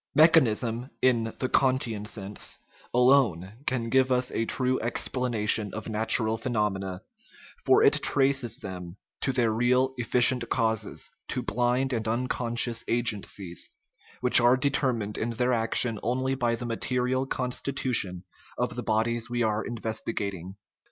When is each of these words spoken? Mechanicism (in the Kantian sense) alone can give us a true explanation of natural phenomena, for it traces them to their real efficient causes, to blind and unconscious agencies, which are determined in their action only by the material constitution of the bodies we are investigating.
Mechanicism 0.15 0.89
(in 1.03 1.25
the 1.37 1.47
Kantian 1.47 2.05
sense) 2.07 2.57
alone 2.91 3.53
can 3.67 3.89
give 3.91 4.11
us 4.11 4.31
a 4.31 4.45
true 4.45 4.79
explanation 4.81 5.75
of 5.75 5.89
natural 5.89 6.37
phenomena, 6.39 7.03
for 7.63 7.83
it 7.83 8.01
traces 8.01 8.57
them 8.57 8.97
to 9.19 9.31
their 9.31 9.51
real 9.51 9.93
efficient 9.97 10.49
causes, 10.49 11.11
to 11.27 11.43
blind 11.43 11.93
and 11.93 12.07
unconscious 12.07 12.83
agencies, 12.87 13.69
which 14.21 14.39
are 14.41 14.57
determined 14.57 15.19
in 15.19 15.29
their 15.29 15.53
action 15.53 15.99
only 16.01 16.33
by 16.33 16.55
the 16.55 16.65
material 16.65 17.27
constitution 17.27 18.23
of 18.57 18.75
the 18.75 18.81
bodies 18.81 19.29
we 19.29 19.43
are 19.43 19.63
investigating. 19.63 20.55